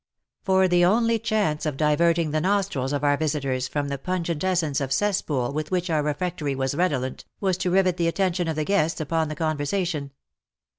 For 0.41 0.67
the 0.67 0.83
only 0.83 1.19
chance 1.19 1.63
of 1.63 1.77
diverting 1.77 2.31
the 2.31 2.41
nostrils 2.41 2.91
of 2.91 3.03
our 3.03 3.17
visitors 3.17 3.67
from 3.67 3.87
the 3.89 3.99
pungent 3.99 4.43
essence 4.43 4.81
of 4.81 4.91
cesspool 4.91 5.53
with 5.53 5.69
which 5.69 5.91
our 5.91 6.01
refectory 6.01 6.55
was 6.55 6.73
redolent, 6.73 7.23
was 7.39 7.55
to 7.57 7.69
rivet 7.69 7.97
the 7.97 8.07
attention 8.07 8.47
of 8.47 8.55
the 8.55 8.65
guests 8.65 8.99
upon 8.99 9.27
the 9.27 9.35
conversation. 9.35 10.09